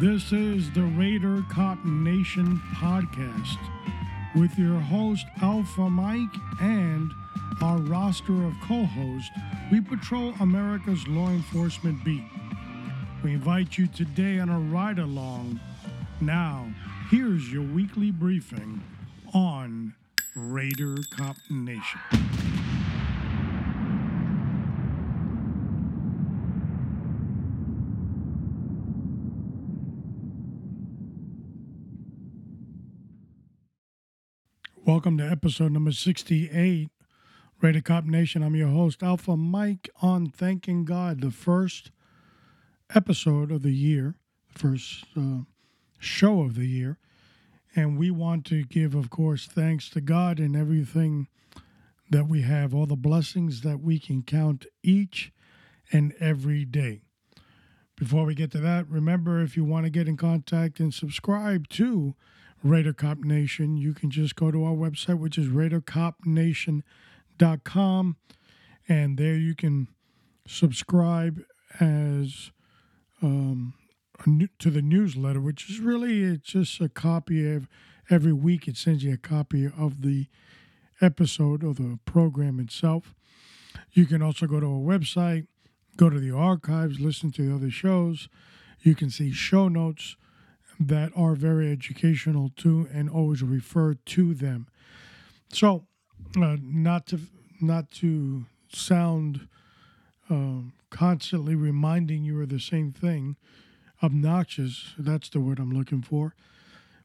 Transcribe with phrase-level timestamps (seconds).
[0.00, 3.58] This is the Raider Cop Nation podcast
[4.34, 7.12] with your host Alpha Mike and
[7.62, 9.30] our roster of co hosts.
[9.70, 12.24] We patrol America's law enforcement beat.
[13.22, 15.60] We invite you today on a ride along.
[16.20, 16.66] Now,
[17.08, 18.82] here's your weekly briefing
[19.32, 19.94] on
[20.34, 22.43] Raider Cop Nation.
[34.86, 36.90] Welcome to episode number 68,
[37.62, 38.42] Raider Cop Nation.
[38.42, 41.90] I'm your host, Alpha Mike, on Thanking God, the first
[42.94, 44.16] episode of the year,
[44.52, 45.44] the first uh,
[45.98, 46.98] show of the year.
[47.74, 51.28] And we want to give, of course, thanks to God and everything
[52.10, 55.32] that we have, all the blessings that we can count each
[55.92, 57.00] and every day.
[57.96, 61.70] Before we get to that, remember if you want to get in contact and subscribe
[61.70, 62.14] to
[62.64, 68.16] Raider Cop Nation, you can just go to our website, which is RaiderCopNation.com,
[68.88, 69.88] and there you can
[70.46, 71.42] subscribe
[71.78, 72.52] as
[73.22, 73.74] um,
[74.58, 77.68] to the newsletter, which is really it's just a copy of
[78.08, 78.66] every week.
[78.66, 80.28] It sends you a copy of the
[81.02, 83.14] episode or the program itself.
[83.92, 85.48] You can also go to our website,
[85.98, 88.30] go to the archives, listen to the other shows.
[88.80, 90.16] You can see show notes
[90.80, 94.66] that are very educational too, and always refer to them.
[95.52, 95.86] So,
[96.36, 97.20] uh, not to
[97.60, 99.48] not to sound
[100.28, 103.36] uh, constantly reminding you of the same thing,
[104.02, 104.94] obnoxious.
[104.98, 106.34] That's the word I'm looking for.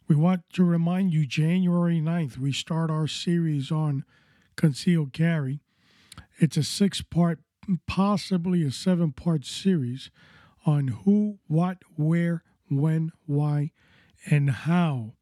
[0.08, 4.06] We want to remind you January 9th, we start our series on
[4.56, 5.60] concealed carry.
[6.40, 7.40] It's a six part,
[7.86, 10.10] possibly a seven part series
[10.66, 13.72] on who, what, where, when, why,
[14.30, 15.14] and how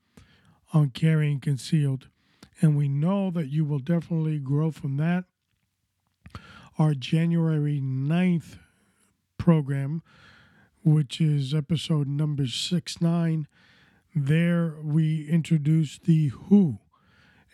[0.73, 2.07] on carrying concealed.
[2.61, 5.25] And we know that you will definitely grow from that.
[6.79, 8.57] Our January 9th
[9.37, 10.01] program,
[10.83, 13.47] which is episode number 69,
[14.15, 16.79] there we introduce the Who.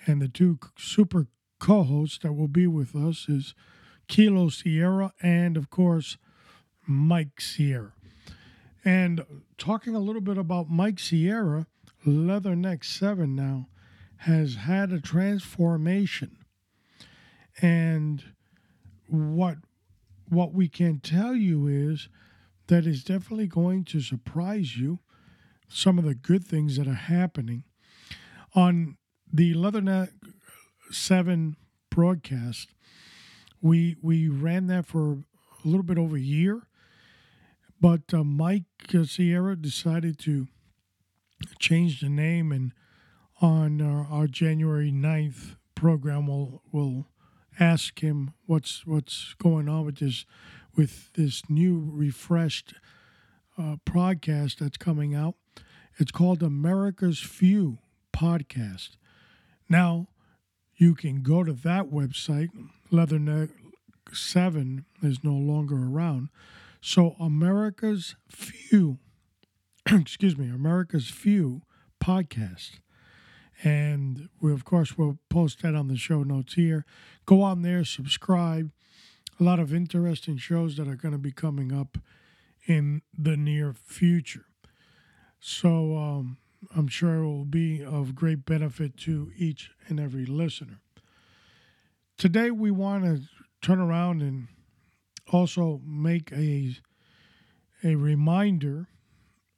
[0.06, 1.28] And the two super
[1.60, 3.54] co hosts that will be with us is
[4.08, 6.18] Kilo Sierra and, of course,
[6.86, 7.94] Mike Sierra.
[8.86, 9.26] And
[9.58, 11.68] talking a little bit about Mike Sierra,
[12.06, 13.70] Leatherneck 7 now
[14.18, 16.38] has had a transformation.
[17.62, 18.24] And
[19.08, 19.58] what
[20.30, 22.10] what we can tell you is
[22.68, 25.00] that is definitely going to surprise you
[25.68, 27.64] some of the good things that are happening
[28.56, 28.98] on
[29.32, 30.10] the Leatherneck
[30.90, 31.56] 7
[31.90, 32.74] broadcast.
[33.62, 35.12] We we ran that for
[35.64, 36.68] a little bit over a year
[37.84, 38.64] but uh, Mike
[39.04, 40.48] Sierra decided to
[41.60, 42.72] change the name, and
[43.42, 47.08] on our, our January 9th program, we'll, we'll
[47.60, 50.26] ask him what's what's going on with this
[50.78, 52.74] with this new refreshed
[53.58, 55.36] uh, podcast that's coming out.
[56.00, 57.80] It's called America's Few
[58.14, 58.92] Podcast.
[59.68, 60.08] Now,
[60.78, 62.48] you can go to that website.
[62.94, 63.50] Leatherneck
[64.14, 66.30] Seven is no longer around,
[66.86, 69.00] so America's Few,
[69.90, 71.62] excuse me, America's Few
[72.04, 72.82] podcast.
[73.64, 76.86] And we, of course, will post that on the show notes here.
[77.26, 78.70] Go on there, subscribe.
[79.40, 81.98] A lot of interesting shows that are going to be coming up
[82.68, 84.48] in the near future.
[85.40, 86.38] So um,
[86.76, 90.82] I'm sure it will be of great benefit to each and every listener.
[92.18, 93.22] Today, we want to
[93.62, 94.50] turn around and
[95.32, 96.76] also make a
[97.84, 98.88] a reminder,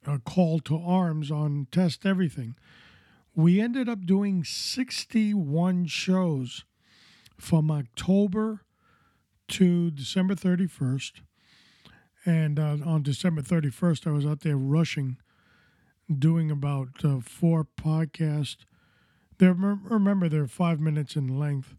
[0.04, 2.56] a call to arms on Test Everything.
[3.34, 6.64] We ended up doing 61 shows
[7.38, 8.62] from October
[9.48, 11.20] to December 31st.
[12.24, 15.18] And uh, on December 31st, I was out there rushing,
[16.18, 18.64] doing about uh, four podcasts.
[19.38, 21.76] There, remember, they're five minutes in length.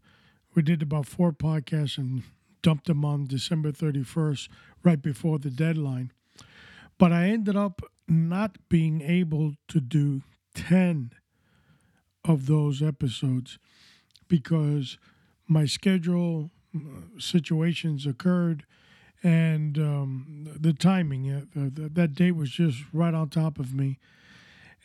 [0.54, 2.22] We did about four podcasts and
[2.62, 4.48] dumped them on December 31st,
[4.84, 6.12] right before the deadline.
[6.98, 10.22] But I ended up not being able to do
[10.54, 11.12] 10
[12.24, 13.58] of those episodes
[14.26, 14.98] because
[15.46, 16.50] my schedule
[17.18, 18.64] situations occurred
[19.22, 23.98] and um, the timing, uh, that date was just right on top of me.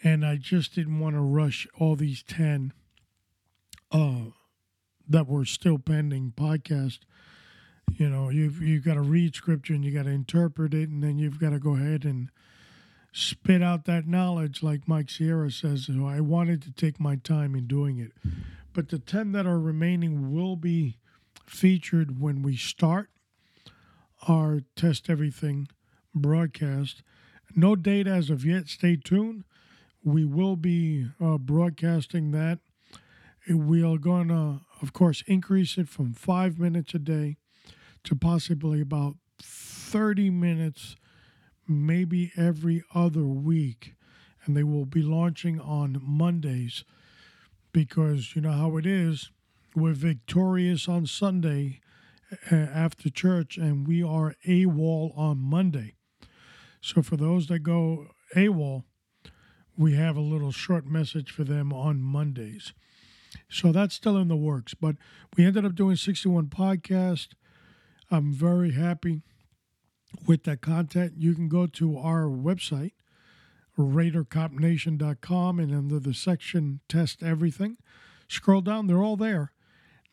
[0.04, 2.74] And I just didn't want to rush all these 10
[3.92, 4.32] uh,
[5.08, 7.00] that were still pending podcast
[7.96, 11.04] you know you've you've got to read scripture and you got to interpret it and
[11.04, 12.30] then you've got to go ahead and
[13.14, 15.86] spit out that knowledge, like Mike Sierra says.
[15.86, 18.12] So I wanted to take my time in doing it.
[18.74, 20.98] But the 10 that are remaining will be
[21.46, 23.10] featured when we start
[24.28, 25.68] our Test Everything
[26.16, 27.04] broadcast.
[27.56, 28.68] No date as of yet.
[28.68, 29.44] Stay tuned.
[30.04, 32.60] We will be uh, broadcasting that.
[33.48, 37.38] We are going to, of course, increase it from five minutes a day
[38.04, 40.96] to possibly about 30 minutes,
[41.68, 43.94] maybe every other week.
[44.46, 46.84] And they will be launching on Mondays
[47.72, 49.32] because you know how it is.
[49.76, 51.80] We're victorious on Sunday
[52.52, 55.94] uh, after church, and we are AWOL on Monday.
[56.82, 58.84] So for those that go AWOL,
[59.78, 62.74] we have a little short message for them on Mondays.
[63.50, 64.74] So that's still in the works.
[64.74, 64.96] But
[65.36, 67.30] we ended up doing 61 podcasts.
[68.14, 69.24] I'm very happy
[70.28, 71.14] with that content.
[71.18, 72.92] You can go to our website,
[73.76, 77.78] RaiderCopNation.com, and under the section Test Everything,
[78.28, 79.52] scroll down, they're all there.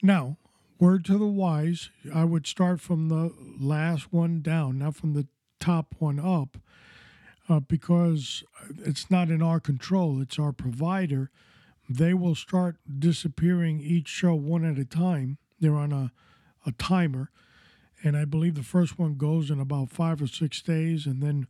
[0.02, 0.38] Now,
[0.79, 5.26] word to the wise, I would start from the last one down, not from the
[5.58, 6.56] top one up,
[7.50, 8.43] uh, because
[8.79, 11.31] it's not in our control, it's our provider.
[11.87, 15.37] They will start disappearing each show one at a time.
[15.61, 16.12] They're on a,
[16.64, 17.31] a timer.
[18.02, 21.47] And I believe the first one goes in about five or six days, and then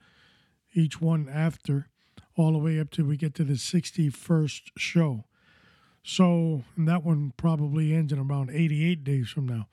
[0.75, 1.89] each one after,
[2.37, 5.25] all the way up till we get to the 61st show.
[6.03, 9.69] So that one probably ends in around 88 days from now.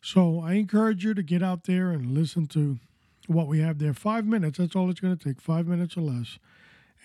[0.00, 2.78] So I encourage you to get out there and listen to
[3.26, 3.92] what we have there.
[3.92, 6.38] Five minutes, that's all it's going to take, five minutes or less.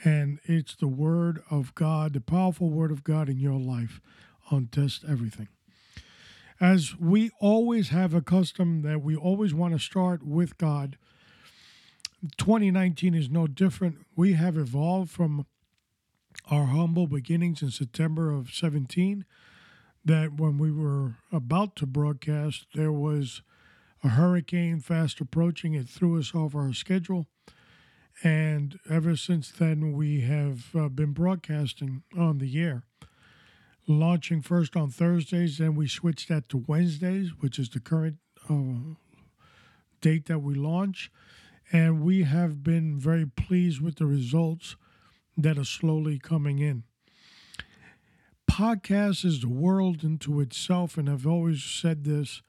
[0.03, 3.99] And it's the Word of God, the powerful Word of God in your life
[4.51, 5.47] on Test Everything.
[6.61, 10.95] As we always have a custom that we always want to start with God,
[12.37, 14.05] 2019 is no different.
[14.15, 15.47] We have evolved from
[16.51, 19.25] our humble beginnings in September of 17
[20.05, 23.41] that when we were about to broadcast, there was
[24.03, 25.73] a hurricane fast approaching.
[25.73, 27.25] It threw us off our schedule.
[28.23, 32.83] And ever since then, we have uh, been broadcasting on the air,
[33.99, 38.17] launching first on Thursdays, then we switched that to Wednesdays, which is the current
[38.49, 38.95] uh,
[40.01, 41.11] date that we launch.
[41.71, 44.75] And we have been very pleased with the results
[45.37, 46.83] that are slowly coming in.
[48.49, 52.41] Podcast is the world into itself, and I've always said this.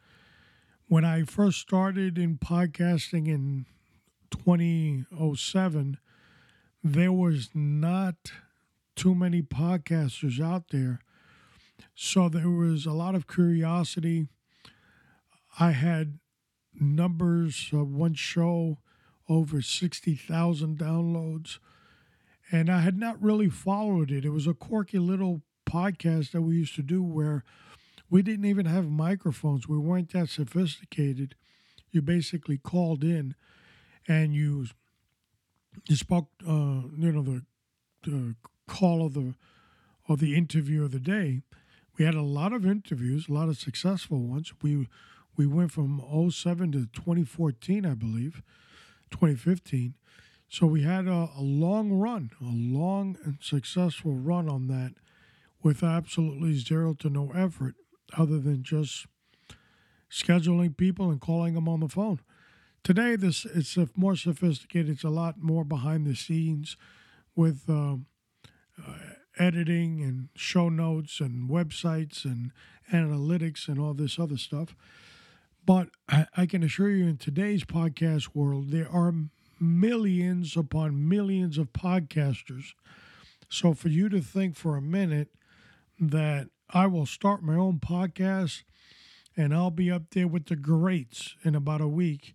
[0.89, 3.67] When I first started in podcasting in
[4.31, 5.99] 2007,
[6.83, 8.33] there was not
[8.97, 10.99] too many podcasters out there.
[11.95, 14.29] So there was a lot of curiosity.
[15.59, 16.19] I had
[16.75, 18.79] numbers of one show
[19.29, 21.59] over 60,000 downloads
[22.51, 24.25] and I had not really followed it.
[24.25, 27.45] It was a quirky little podcast that we used to do where
[28.11, 29.67] we didn't even have microphones.
[29.67, 31.35] We weren't that sophisticated.
[31.91, 33.35] You basically called in
[34.07, 34.67] and you
[35.89, 37.43] you spoke uh, you know the,
[38.03, 38.35] the
[38.69, 39.35] call of the
[40.09, 41.43] of the interview of the day.
[41.99, 44.53] We had a lot of interviews, a lot of successful ones.
[44.63, 44.89] We
[45.37, 48.43] we went from 07 to 2014, I believe,
[49.11, 49.95] 2015
[50.53, 54.93] so we had a, a long run, a long and successful run on that
[55.63, 57.75] with absolutely zero to no effort
[58.19, 59.07] other than just
[60.11, 62.21] scheduling people and calling them on the phone.
[62.85, 64.91] Today, this it's more sophisticated.
[64.91, 66.77] It's a lot more behind the scenes
[67.35, 67.97] with uh,
[68.87, 68.99] uh,
[69.39, 72.53] editing and show notes and websites and
[72.93, 74.75] analytics and all this other stuff.
[75.65, 79.15] But I, can assure you, in today's podcast world, there are
[79.61, 82.75] millions upon millions of podcasters.
[83.49, 85.29] So for you to think for a minute
[86.01, 88.65] that I will start my own podcast
[89.37, 92.35] and I'll be up there with the greats in about a week,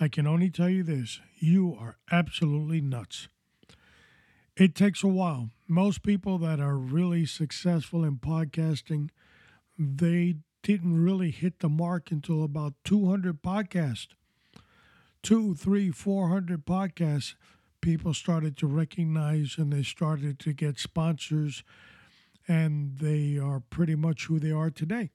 [0.00, 3.28] I can only tell you this you are absolutely nuts.
[4.60, 5.50] It takes a while.
[5.66, 9.08] Most people that are really successful in podcasting,
[9.78, 14.08] they didn't really hit the mark until about 200 podcasts
[15.22, 17.34] two, three, four hundred podcasts,
[17.80, 21.62] people started to recognize and they started to get sponsors,
[22.48, 25.10] and they are pretty much who they are today.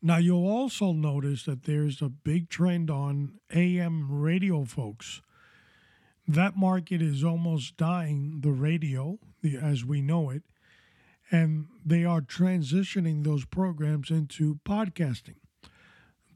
[0.00, 5.22] Now, you'll also notice that there's a big trend on AM radio, folks.
[6.30, 10.42] That market is almost dying, the radio, the, as we know it,
[11.30, 15.36] and they are transitioning those programs into podcasting.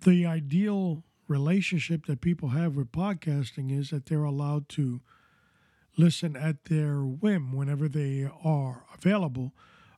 [0.02, 5.02] The ideal relationship that people have with podcasting is that they're allowed to
[5.98, 9.52] listen at their whim whenever they are available,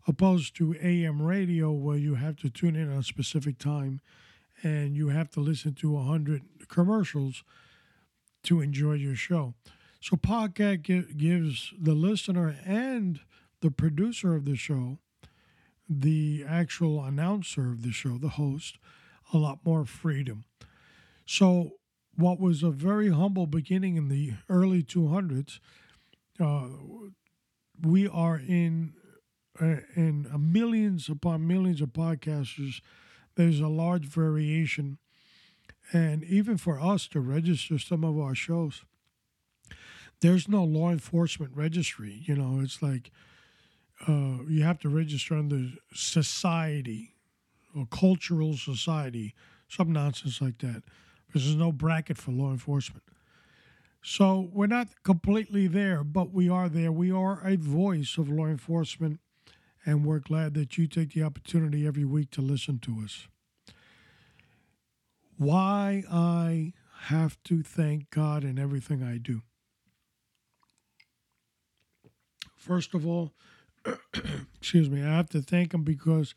[0.08, 4.00] opposed to AM radio where you have to tune in at a specific time
[4.60, 7.44] and you have to listen to 100 commercials
[8.42, 9.54] to enjoy your show.
[10.04, 13.20] So, podcast gives the listener and
[13.62, 14.98] the producer of the show,
[15.88, 18.76] the actual announcer of the show, the host,
[19.32, 20.44] a lot more freedom.
[21.24, 21.76] So,
[22.16, 25.58] what was a very humble beginning in the early 200s,
[26.38, 26.68] uh,
[27.80, 28.92] we are in
[29.58, 32.82] uh, in millions upon millions of podcasters.
[33.36, 34.98] There's a large variation,
[35.94, 38.84] and even for us to register some of our shows,
[40.24, 42.22] there's no law enforcement registry.
[42.24, 43.10] You know, it's like
[44.08, 47.12] uh, you have to register under society
[47.76, 49.34] or cultural society,
[49.68, 50.82] some nonsense like that,
[51.26, 53.02] because there's no bracket for law enforcement.
[54.02, 56.90] So we're not completely there, but we are there.
[56.90, 59.20] We are a voice of law enforcement,
[59.84, 63.28] and we're glad that you take the opportunity every week to listen to us.
[65.36, 66.72] Why I
[67.08, 69.42] have to thank God in everything I do.
[72.64, 73.34] First of all,
[74.58, 76.34] excuse me, I have to thank him because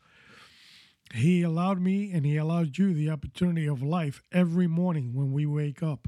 [1.14, 5.46] he allowed me and he allowed you the opportunity of life every morning when we
[5.46, 6.06] wake up.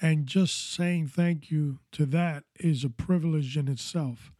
[0.00, 4.30] And just saying thank you to that is a privilege in itself.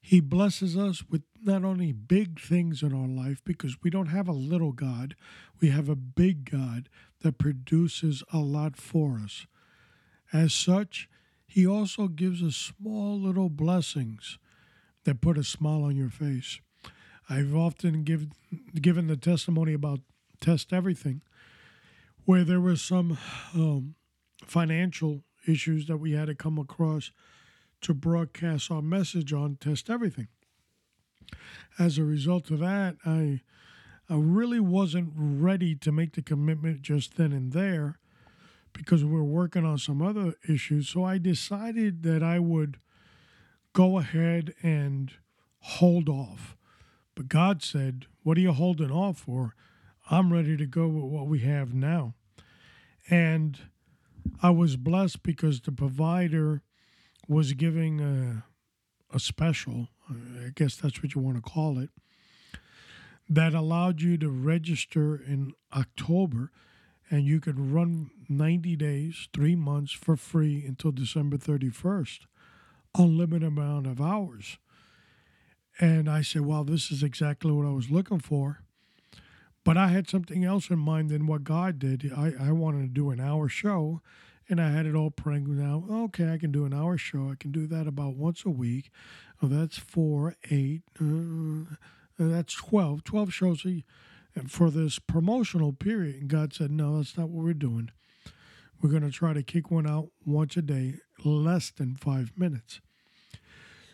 [0.00, 4.28] He blesses us with not only big things in our life, because we don't have
[4.28, 5.16] a little God,
[5.60, 6.88] we have a big God
[7.22, 9.48] that produces a lot for us.
[10.32, 11.08] As such,
[11.48, 14.38] He also gives us small little blessings
[15.04, 16.60] that put a smile on your face.
[17.28, 18.26] I've often give,
[18.80, 20.00] given the testimony about
[20.40, 21.22] Test Everything,
[22.24, 23.18] where there was some
[23.54, 23.94] um,
[24.44, 27.10] financial issues that we had to come across
[27.80, 30.28] to broadcast our message on Test Everything.
[31.78, 33.40] As a result of that, I
[34.10, 37.98] I really wasn't ready to make the commitment just then and there
[38.78, 40.88] because we we're working on some other issues.
[40.88, 42.78] So I decided that I would
[43.72, 45.12] go ahead and
[45.58, 46.56] hold off.
[47.16, 49.54] But God said, What are you holding off for?
[50.10, 52.14] I'm ready to go with what we have now.
[53.10, 53.58] And
[54.42, 56.62] I was blessed because the provider
[57.26, 58.44] was giving a,
[59.14, 61.90] a special, I guess that's what you want to call it,
[63.28, 66.52] that allowed you to register in October
[67.10, 72.20] and you could run 90 days, three months for free until December 31st
[72.94, 74.58] unlimited amount of hours.
[75.80, 78.62] And I said, well, this is exactly what I was looking for.
[79.64, 82.10] But I had something else in mind than what God did.
[82.16, 84.00] I, I wanted to do an hour show,
[84.48, 85.84] and I had it all praying out.
[85.90, 87.30] Okay, I can do an hour show.
[87.30, 88.90] I can do that about once a week.
[89.42, 91.74] Oh, that's four, eight, uh,
[92.18, 93.04] that's 12.
[93.04, 93.84] 12 shows a,
[94.46, 96.16] for this promotional period.
[96.16, 97.90] And God said, no, that's not what we're doing.
[98.80, 102.80] We're going to try to kick one out once a day, less than five minutes.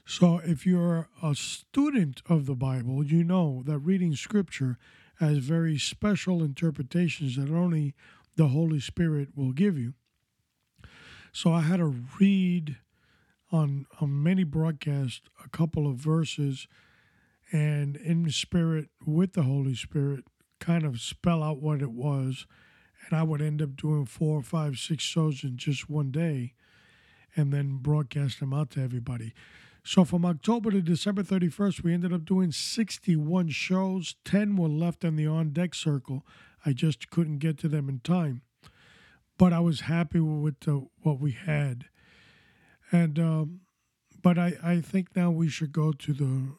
[0.06, 4.76] So, if you're a student of the Bible, you know that reading scripture
[5.18, 7.94] has very special interpretations that only
[8.36, 9.94] the Holy Spirit will give you.
[11.32, 12.76] So, I had to read
[13.50, 16.68] on, on many broadcasts a couple of verses
[17.52, 20.24] and in Spirit, with the Holy Spirit,
[20.60, 22.46] kind of spell out what it was.
[23.06, 26.54] And I would end up doing four, five, six shows in just one day
[27.36, 29.34] and then broadcast them out to everybody.
[29.86, 34.16] So from October to December 31st, we ended up doing 61 shows.
[34.24, 36.24] 10 were left in the on deck circle.
[36.64, 38.40] I just couldn't get to them in time.
[39.36, 41.86] But I was happy with the, what we had.
[42.90, 43.60] And, um,
[44.22, 46.52] but I, I think now we should go to the,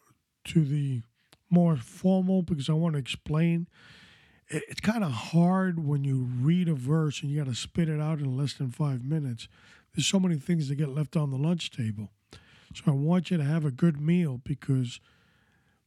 [0.52, 1.02] to the
[1.50, 3.68] more formal because I want to explain.
[4.48, 8.00] It's kind of hard when you read a verse and you got to spit it
[8.00, 9.48] out in less than five minutes.
[9.94, 12.10] There's so many things that get left on the lunch table.
[12.74, 15.00] So I want you to have a good meal because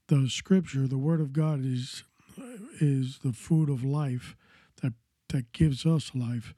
[0.09, 2.03] the scripture, the word of God is
[2.81, 4.37] is the food of life
[4.83, 4.95] that
[5.29, 6.55] that gives us life.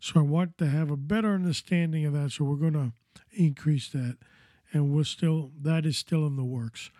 [0.00, 2.32] So I want to have a better understanding of that.
[2.32, 2.92] So we're going to
[3.32, 4.18] increase that,
[4.72, 6.90] and we're still that is still in the works.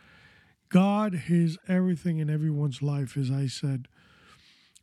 [0.71, 3.89] God is everything in everyone's life, as I said.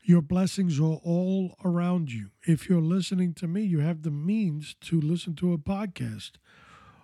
[0.03, 2.31] Your blessings are all around you.
[2.45, 6.31] If you're listening to me, you have the means to listen to a podcast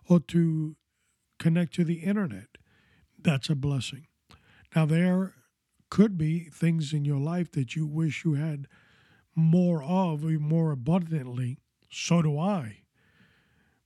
[0.08, 0.76] or to
[1.40, 2.58] connect to the internet.
[3.18, 4.08] That's a blessing.
[4.76, 5.34] Now, there
[5.90, 8.68] could be things in your life that you wish you had
[9.36, 11.58] more of, more abundantly.
[11.90, 12.80] So do I.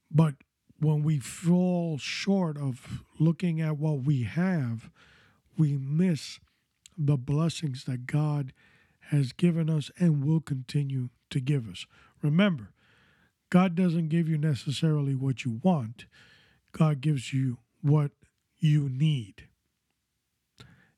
[0.09, 0.35] But
[0.79, 4.89] when we fall short of looking at what we have,
[5.57, 6.39] we miss
[6.97, 8.53] the blessings that God
[9.09, 11.85] has given us and will continue to give us.
[12.21, 12.71] Remember,
[13.49, 16.05] God doesn't give you necessarily what you want,
[16.71, 18.11] God gives you what
[18.59, 19.47] you need.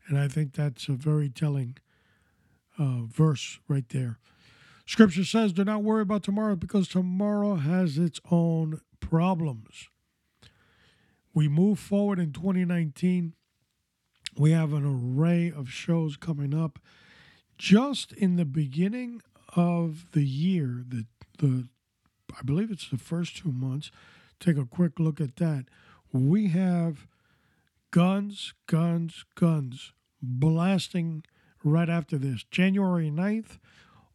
[0.08, 1.78] And I think that's a very telling
[2.78, 4.18] uh, verse right there.
[4.88, 9.90] Scripture says, Do not worry about tomorrow because tomorrow has its own problems.
[11.34, 13.34] We move forward in 2019.
[14.38, 16.80] We have an array of shows coming up.
[17.58, 19.22] Just in the beginning
[19.56, 21.06] of the year, the,
[21.40, 21.68] the
[22.38, 23.92] I believe it's the first two months,
[24.40, 25.66] take a quick look at that.
[26.12, 27.08] We have
[27.92, 29.92] guns, guns, guns
[30.22, 31.24] blasting
[31.64, 32.44] right after this.
[32.50, 33.60] January 9th,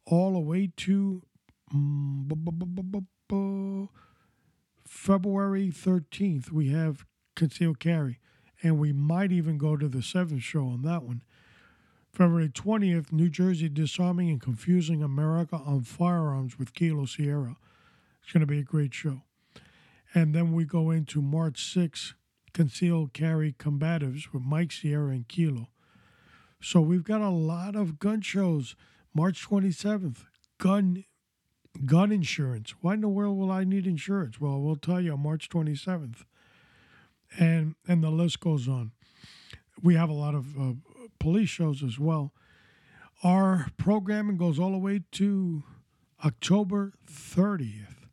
[0.05, 1.21] all the way to
[1.73, 2.27] mm,
[4.95, 8.17] February 13th, we have concealed carry.
[8.63, 11.21] And we might even go to the seventh show on that one.
[12.13, 17.57] February 20th, New Jersey disarming and confusing America on firearms with Kilo Sierra.
[18.23, 19.23] It's going to be a great show.
[20.13, 22.13] And then we go into March 6th,
[22.53, 25.67] concealed carry combatives with Mike Sierra and Kilo.
[26.61, 28.77] So we've got a lot of gun shows.
[29.13, 30.23] March 27th,
[30.57, 31.03] gun
[31.85, 32.73] gun insurance.
[32.81, 34.39] Why in the world will I need insurance?
[34.39, 36.23] Well, we'll tell you on March 27th.
[37.37, 38.91] And and the list goes on.
[39.81, 40.73] We have a lot of uh,
[41.19, 42.33] police shows as well.
[43.23, 45.63] Our programming goes all the way to
[46.23, 48.07] October 30th.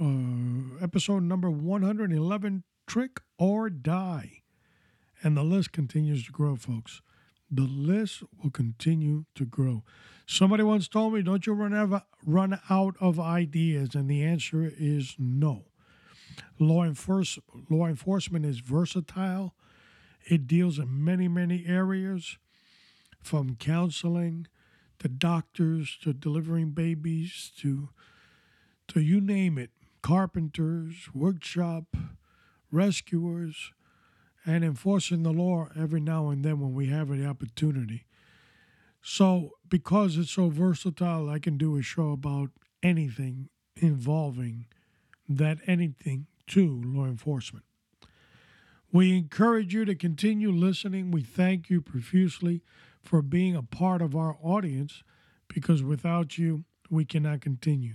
[0.00, 4.42] Uh, episode number 111 Trick or Die.
[5.22, 7.00] And the list continues to grow, folks
[7.50, 9.84] the list will continue to grow.
[10.26, 14.72] Somebody once told me, "Don't you run out, run out of ideas?" And the answer
[14.76, 15.66] is no.
[16.58, 17.38] Law, enforce,
[17.70, 19.54] law enforcement is versatile.
[20.28, 22.38] It deals in many, many areas,
[23.22, 24.46] from counseling
[24.98, 27.90] to doctors to delivering babies to
[28.88, 29.70] to you name it,
[30.02, 31.96] carpenters, workshop,
[32.70, 33.72] rescuers,
[34.44, 38.06] and enforcing the law every now and then when we have the opportunity.
[39.08, 42.50] So, because it's so versatile, I can do a show about
[42.82, 44.66] anything involving
[45.28, 47.64] that anything to law enforcement.
[48.90, 51.12] We encourage you to continue listening.
[51.12, 52.62] We thank you profusely
[53.00, 55.04] for being a part of our audience
[55.46, 57.94] because without you, we cannot continue.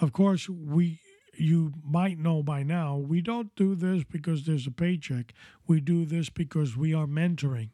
[0.00, 0.98] Of course, we
[1.40, 5.32] you might know by now, we don't do this because there's a paycheck.
[5.66, 7.70] We do this because we are mentoring.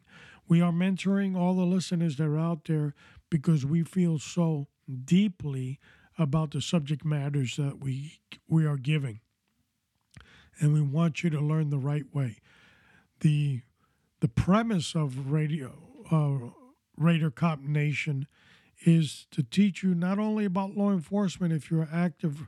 [0.47, 2.93] We are mentoring all the listeners that are out there
[3.29, 4.67] because we feel so
[5.05, 5.79] deeply
[6.17, 9.19] about the subject matters that we we are giving.
[10.59, 12.37] And we want you to learn the right way.
[13.19, 13.61] The
[14.19, 15.73] the premise of radio
[16.11, 16.49] uh,
[16.97, 18.27] Raider Cop Nation
[18.85, 22.47] is to teach you not only about law enforcement if you're active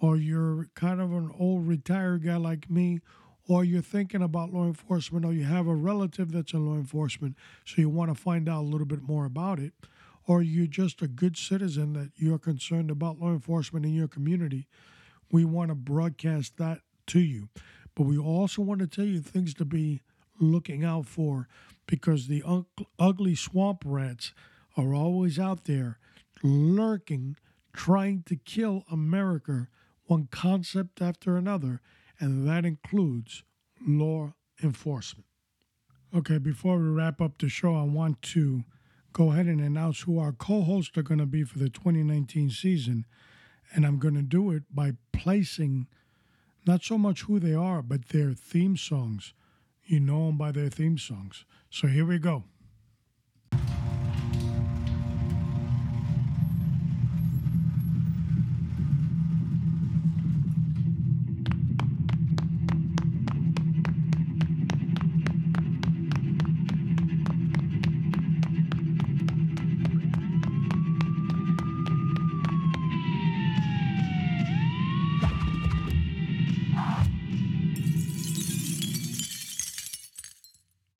[0.00, 3.00] or you're kind of an old retired guy like me,
[3.48, 7.36] or you're thinking about law enforcement, or you have a relative that's in law enforcement,
[7.64, 9.72] so you want to find out a little bit more about it,
[10.26, 14.66] or you're just a good citizen that you're concerned about law enforcement in your community,
[15.30, 17.48] we want to broadcast that to you.
[17.94, 20.02] But we also want to tell you things to be
[20.38, 21.48] looking out for
[21.86, 22.42] because the
[22.98, 24.34] ugly swamp rats
[24.76, 25.98] are always out there
[26.42, 27.36] lurking,
[27.72, 29.68] trying to kill America
[30.06, 31.80] one concept after another,
[32.18, 33.42] and that includes
[33.86, 35.26] law enforcement.
[36.14, 38.64] Okay, before we wrap up the show, I want to
[39.12, 42.50] go ahead and announce who our co hosts are going to be for the 2019
[42.50, 43.06] season.
[43.74, 45.88] And I'm going to do it by placing
[46.66, 49.34] not so much who they are, but their theme songs.
[49.84, 51.44] You know them by their theme songs.
[51.70, 52.44] So here we go.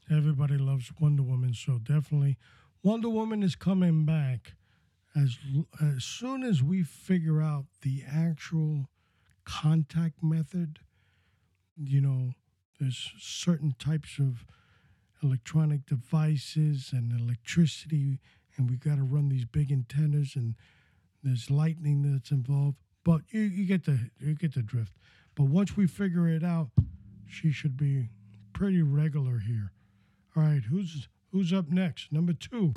[0.08, 1.54] Wonder Woman.
[1.54, 2.36] So definitely,
[2.82, 4.54] Wonder Woman is coming back
[5.14, 5.38] as
[5.80, 8.88] as soon as we figure out the actual
[9.44, 10.80] contact method.
[11.76, 12.32] You know,
[12.80, 14.44] there's certain types of
[15.22, 18.20] electronic devices and electricity,
[18.56, 20.54] and we've got to run these big antennas, and
[21.22, 22.76] there's lightning that's involved.
[23.04, 24.92] but you, you get the you get the drift.
[25.34, 26.70] But once we figure it out,
[27.28, 28.10] she should be
[28.52, 29.72] pretty regular here.
[30.36, 32.12] All right, who's who's up next?
[32.12, 32.74] Number two.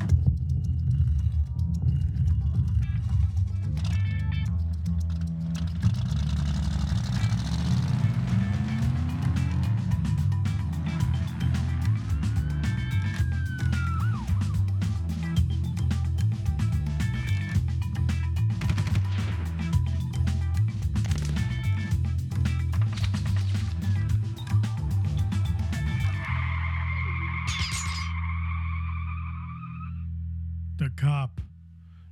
[30.80, 31.42] The Cop.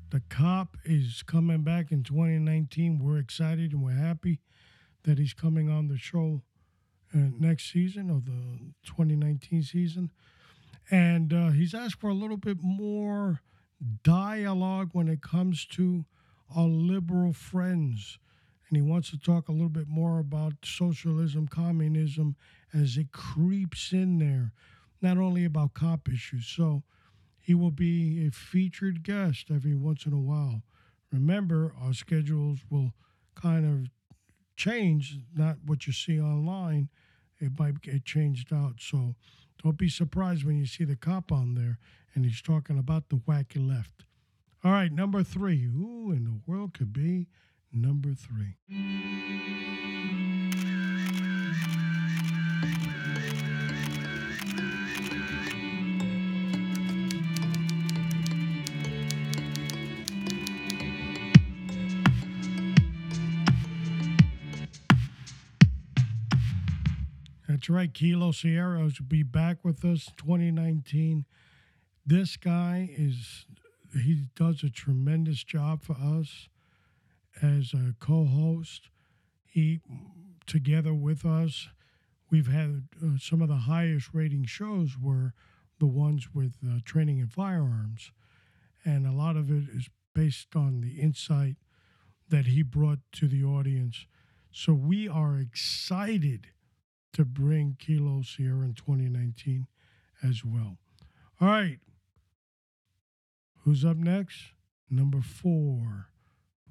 [0.10, 3.00] The Cop is coming back in 2019.
[3.00, 4.42] We're excited and we're happy
[5.04, 6.42] that he's coming on the show
[7.16, 10.12] uh, next season of the 2019 season.
[10.92, 13.42] And uh, he's asked for a little bit more
[14.04, 16.04] dialogue when it comes to
[16.54, 18.20] our liberal friends.
[18.68, 22.36] And he wants to talk a little bit more about socialism, communism,
[22.74, 24.52] as it creeps in there,
[25.02, 26.48] not only about cop issues.
[26.48, 26.84] So,
[27.48, 30.64] he will be a featured guest every once in a while.
[31.14, 32.92] Remember, our schedules will
[33.36, 33.90] kind of
[34.58, 36.90] change, not what you see online.
[37.40, 38.82] It might get changed out.
[38.82, 39.16] So
[39.64, 41.80] don't be surprised when you see the cop on there
[42.14, 44.04] and he's talking about the wacky left.
[44.62, 45.64] All right, number three.
[45.68, 47.30] Who in the world could be
[47.72, 48.58] number three?
[67.68, 67.94] That's right.
[67.94, 71.26] Kilo Sierra will be back with us 2019.
[72.06, 73.46] This guy is,
[73.92, 76.48] he does a tremendous job for us
[77.42, 78.88] as a co host.
[79.44, 79.82] He,
[80.46, 81.68] together with us,
[82.32, 85.34] we've had uh, some of the highest rating shows were
[85.78, 88.14] the ones with uh, training in firearms.
[88.86, 91.58] And a lot of it is based on the insight
[92.30, 94.06] that he brought to the audience.
[94.54, 96.48] So we are excited
[97.14, 99.68] to bring Kilo Sierra in 2019
[100.24, 100.78] as well.
[101.40, 101.80] All right.
[103.64, 104.54] Who's up next?
[104.90, 106.10] Number four.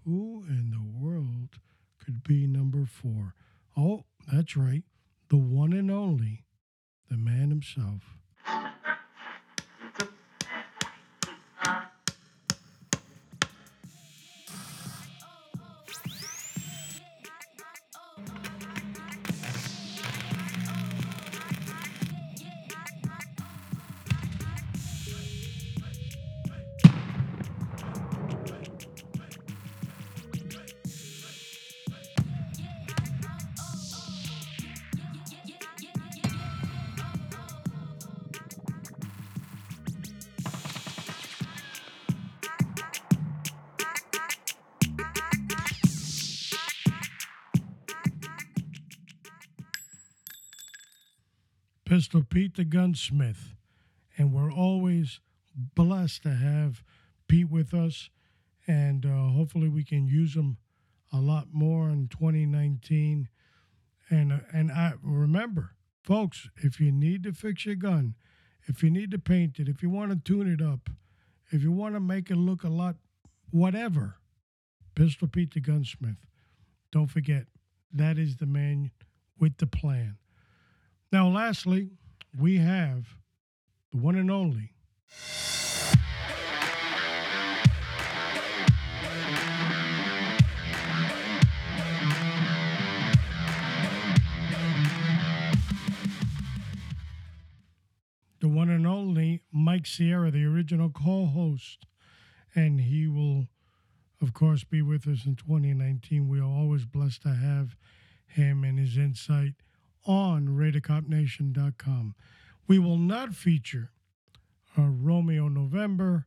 [0.04, 1.60] Who in the world
[2.02, 3.34] could be number four?
[3.76, 4.84] Oh, that's right.
[5.28, 6.44] The one and only,
[7.10, 8.15] the man himself.
[51.96, 53.54] Pistol Pete the Gunsmith.
[54.18, 55.20] And we're always
[55.56, 56.84] blessed to have
[57.26, 58.10] Pete with us.
[58.66, 60.58] And uh, hopefully we can use him
[61.10, 63.30] a lot more in 2019.
[64.10, 65.70] And, uh, and I remember,
[66.04, 68.14] folks, if you need to fix your gun,
[68.66, 70.90] if you need to paint it, if you want to tune it up,
[71.50, 72.96] if you want to make it look a lot,
[73.48, 74.16] whatever,
[74.94, 76.26] Pistol Pete the Gunsmith.
[76.92, 77.46] Don't forget,
[77.90, 78.90] that is the man
[79.38, 80.18] with the plan.
[81.12, 81.90] Now, lastly,
[82.36, 83.06] we have
[83.92, 84.72] the one and only.
[98.40, 101.86] The one and only Mike Sierra, the original co host.
[102.54, 103.46] And he will,
[104.20, 106.28] of course, be with us in 2019.
[106.28, 107.76] We are always blessed to have
[108.26, 109.54] him and his insight
[110.06, 112.14] on RadarCopNation.com.
[112.66, 113.90] We will not feature
[114.76, 116.26] Romeo November,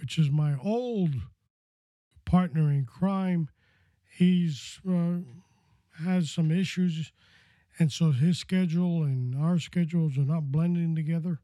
[0.00, 1.14] which is my old
[2.24, 3.48] partner in crime.
[4.10, 5.18] He's uh,
[6.04, 7.12] has some issues,
[7.78, 11.40] and so his schedule and our schedules are not blending together.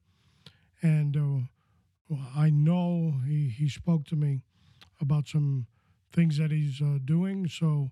[0.82, 4.42] And uh, I know he, he spoke to me
[5.00, 5.66] about some
[6.12, 7.90] things that he's uh, doing, so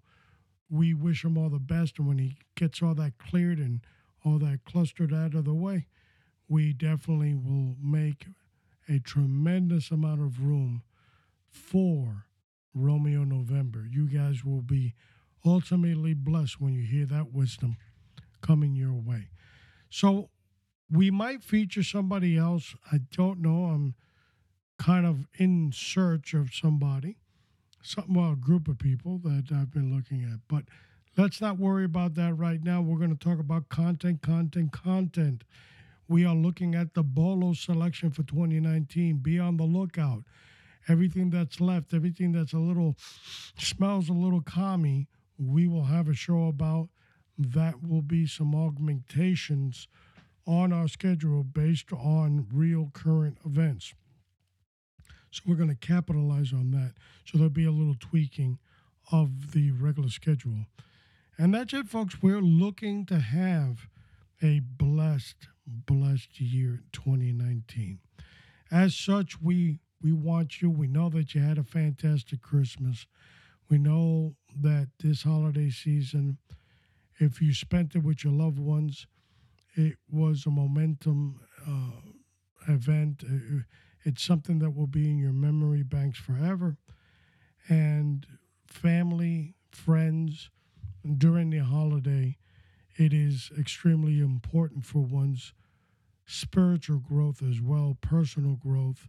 [0.70, 1.98] we wish him all the best.
[1.98, 3.80] And when he gets all that cleared and
[4.24, 5.86] all that clustered out of the way,
[6.48, 8.26] we definitely will make
[8.88, 10.82] a tremendous amount of room
[11.48, 12.26] for
[12.74, 13.86] Romeo November.
[13.88, 14.94] You guys will be
[15.44, 17.76] ultimately blessed when you hear that wisdom
[18.40, 19.28] coming your way.
[19.88, 20.30] So
[20.90, 22.74] we might feature somebody else.
[22.90, 23.66] I don't know.
[23.66, 23.94] I'm
[24.78, 27.18] kind of in search of somebody,
[27.82, 30.40] some well, group of people that I've been looking at.
[30.48, 30.64] But
[31.16, 32.80] let's not worry about that right now.
[32.80, 35.44] We're going to talk about content, content, content.
[36.08, 39.18] We are looking at the Bolo selection for 2019.
[39.18, 40.24] Be on the lookout.
[40.88, 42.96] Everything that's left, everything that's a little
[43.56, 46.88] smells a little commie, we will have a show about.
[47.38, 49.88] That will be some augmentations
[50.46, 53.94] on our schedule based on real current events.
[55.30, 56.94] So we're going to capitalize on that.
[57.24, 58.58] So there'll be a little tweaking
[59.12, 60.66] of the regular schedule.
[61.38, 62.22] And that's it, folks.
[62.22, 63.88] We're looking to have
[64.42, 67.98] a blessed, blessed year 2019.
[68.70, 70.70] As such, we we want you.
[70.70, 73.06] We know that you had a fantastic Christmas.
[73.68, 76.38] We know that this holiday season,
[77.18, 79.06] if you spent it with your loved ones,
[79.74, 83.22] it was a momentum uh, event.
[84.04, 86.76] It's something that will be in your memory banks forever.
[87.68, 88.26] And
[88.66, 90.50] family, friends,
[91.18, 92.38] during the holiday,
[92.96, 95.52] it is extremely important for one's
[96.26, 99.08] spiritual growth as well, personal growth,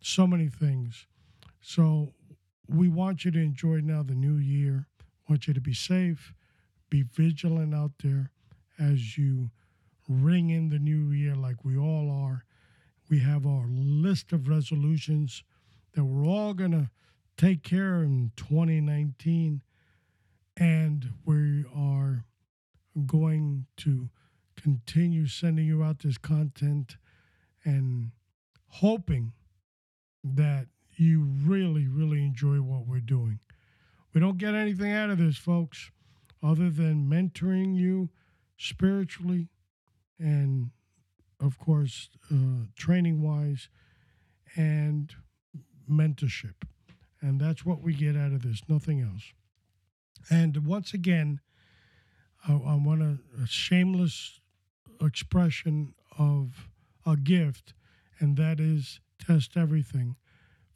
[0.00, 1.06] so many things.
[1.60, 2.12] So
[2.68, 4.86] we want you to enjoy now the new year.
[5.28, 6.32] want you to be safe,
[6.90, 8.30] be vigilant out there
[8.78, 9.50] as you
[10.08, 12.44] ring in the new year like we all are
[13.08, 15.42] we have our list of resolutions
[15.94, 16.90] that we're all going to
[17.36, 19.62] take care in 2019.
[20.56, 22.24] And we are
[23.06, 24.10] going to
[24.60, 26.96] continue sending you out this content
[27.64, 28.10] and
[28.66, 29.32] hoping
[30.24, 30.66] that
[30.96, 33.38] you really, really enjoy what we're doing.
[34.12, 35.90] We don't get anything out of this, folks,
[36.42, 38.10] other than mentoring you
[38.56, 39.48] spiritually
[40.18, 40.70] and
[41.40, 43.68] of course, uh, training wise
[44.56, 45.14] and
[45.90, 46.54] mentorship.
[47.20, 49.32] And that's what we get out of this, nothing else.
[50.30, 51.40] And once again,
[52.46, 54.40] I, I want a, a shameless
[55.00, 56.68] expression of
[57.06, 57.74] a gift,
[58.18, 60.16] and that is Test Everything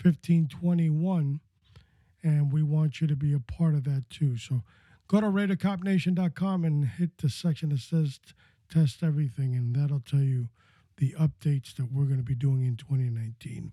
[0.03, 1.40] 1521.
[2.25, 4.37] And we want you to be a part of that too.
[4.37, 4.62] So
[5.09, 8.20] go to radarcopnation.com and hit the section that says
[8.72, 10.48] test everything, and that'll tell you
[10.96, 13.72] the updates that we're going to be doing in 2019.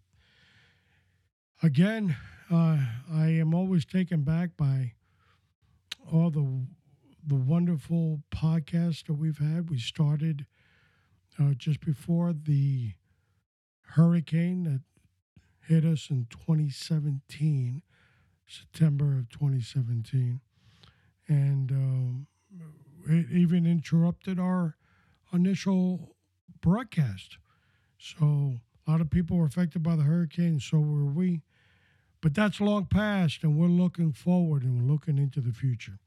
[1.64, 2.16] Again,
[2.52, 2.78] uh,
[3.12, 4.94] I am always taken back by
[6.12, 6.66] all the
[7.26, 9.70] the wonderful podcasts that we've had.
[9.70, 10.46] We started
[11.38, 12.94] uh, just before the
[13.82, 14.82] hurricane that
[15.68, 17.84] hit us in 2017,
[18.48, 20.40] September of 2017,
[21.28, 22.28] and um,
[23.06, 24.76] it even interrupted our
[25.34, 26.16] initial
[26.62, 27.38] broadcast.
[27.98, 28.56] So
[28.88, 31.42] a lot of people were affected by the hurricane, so were we.
[32.22, 36.00] But that's long past, and we're looking forward and we're looking into the future.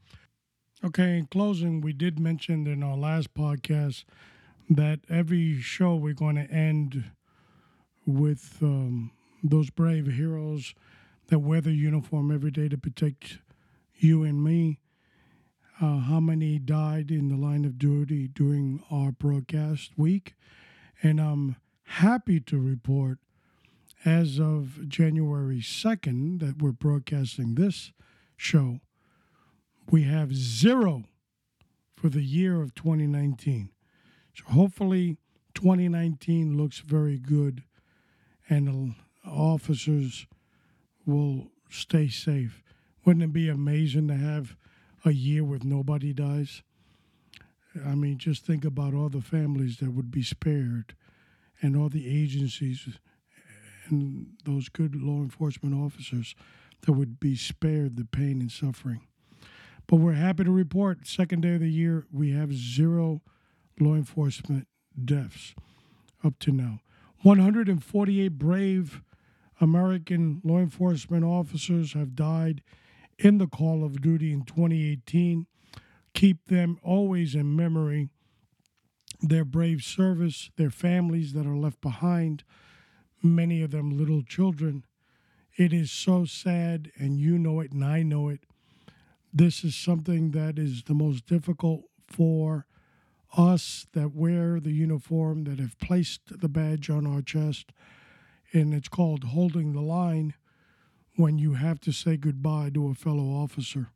[0.85, 4.05] Okay, in closing, we did mention in our last podcast
[4.69, 7.05] that every show we're going to end
[8.05, 10.75] with um, those brave heroes
[11.29, 13.39] that wear the uniform every day to protect
[13.95, 14.81] you and me
[15.83, 20.35] uh, how many died in the line of duty during our broadcast week.
[21.03, 23.18] And I'm happy to report,
[24.05, 27.90] as of January 2nd, that we're broadcasting this
[28.37, 28.79] show,
[29.90, 31.03] we have zero
[31.97, 33.71] for the year of 2019.
[34.35, 35.16] So hopefully,
[35.55, 37.64] 2019 looks very good
[38.49, 38.95] and
[39.27, 40.27] officers
[41.05, 42.62] will stay safe.
[43.05, 44.57] Wouldn't it be amazing to have
[45.05, 46.62] a year with nobody dies.
[47.87, 50.95] I mean, just think about all the families that would be spared
[51.61, 52.99] and all the agencies
[53.88, 56.35] and those good law enforcement officers
[56.83, 59.03] that would be spared the pain and suffering.
[59.87, 63.23] But we're happy to report, second day of the year, we have zero
[63.81, 64.69] law enforcement
[65.03, 65.55] deaths
[66.25, 66.81] up to now.
[67.23, 69.01] 148 brave
[69.61, 72.62] American law enforcement officers have died
[73.23, 75.47] in the call of duty in 2018.
[76.13, 78.09] Keep them always in memory,
[79.21, 82.43] their brave service, their families that are left behind,
[83.23, 84.85] many of them little children.
[85.57, 88.41] It is so sad, and you know it, and I know it.
[89.33, 92.67] This is something that is the most difficult for
[93.37, 97.73] us that wear the uniform, that have placed the badge on our chest,
[98.53, 100.35] and it's called holding the line
[101.16, 103.90] when you have to say goodbye to a fellow officer.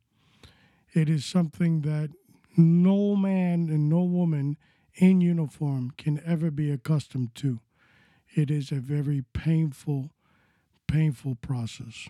[0.93, 2.11] It is something that
[2.55, 4.57] no man and no woman
[4.95, 7.59] in uniform can ever be accustomed to.
[8.35, 10.11] It is a very painful,
[10.87, 12.09] painful process.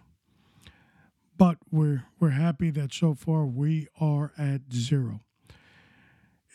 [1.38, 5.22] But we're we're happy that so far we are at zero.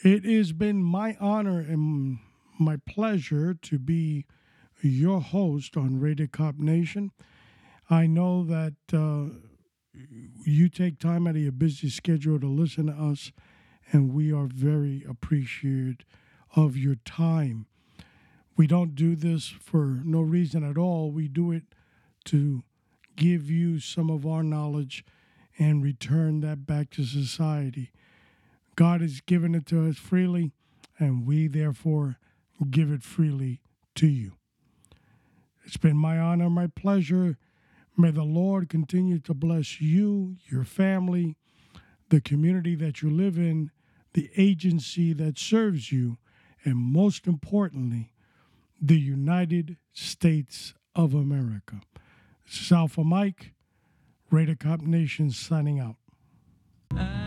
[0.03, 2.19] It has been my honor and
[2.59, 4.27] my pleasure to be
[4.81, 7.13] your host on Rated Cop Nation.
[7.93, 9.37] I know that uh,
[10.47, 13.33] you take time out of your busy schedule to listen to us,
[13.91, 15.99] and we are very appreciative
[16.57, 17.67] of your time.
[18.57, 21.11] We don't do this for no reason at all.
[21.11, 21.65] We do it
[22.27, 22.63] to
[23.15, 25.05] give you some of our knowledge
[25.59, 27.93] and return that back to society.
[28.75, 30.53] God has given it to us freely,
[30.99, 32.17] and we therefore
[32.71, 33.61] give it freely
[33.97, 34.33] to you.
[35.67, 37.37] It's been my honor, my pleasure.
[37.97, 41.37] May the Lord continue to bless you, your family,
[42.09, 43.71] the community that you live in,
[44.15, 46.19] the agency that serves you,
[46.65, 48.13] and most importantly,
[48.81, 51.81] the United States of America.
[52.47, 53.53] This is Alpha Mike,
[54.31, 55.97] Raider Cop Nation signing out.
[56.97, 57.22] and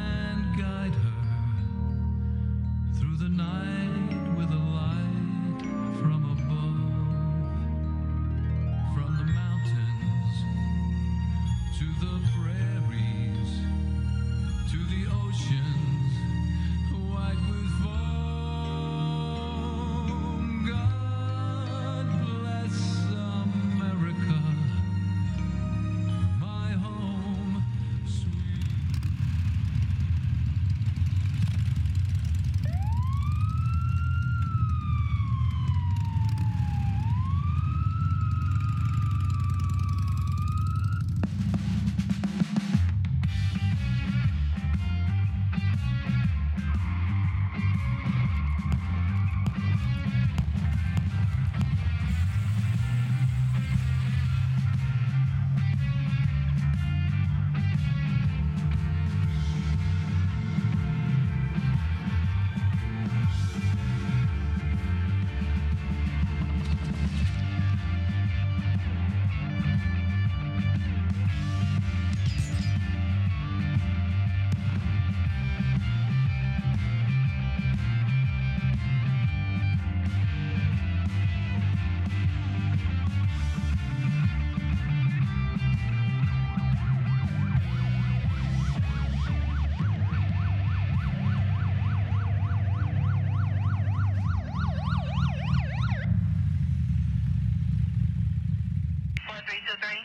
[99.45, 100.01] Four three two three.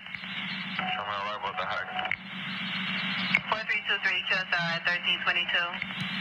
[0.76, 1.88] Coming alive, what the heck?
[3.48, 4.20] Four three two three.
[4.29, 6.19] Just uh thirteen twenty two.